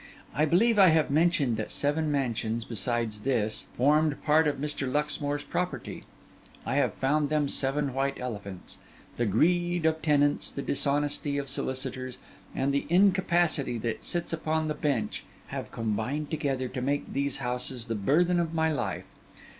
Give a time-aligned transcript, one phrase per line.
[0.33, 4.91] I believe I have mentioned that seven mansions, besides this, formed part of Mr.
[4.91, 6.05] Luxmore's property:
[6.65, 8.79] I have found them seven white elephants.
[9.17, 12.17] The greed of tenants, the dishonesty of solicitors,
[12.55, 17.85] and the incapacity that sits upon the bench, have combined together to make these houses
[17.85, 19.05] the burthen of my life.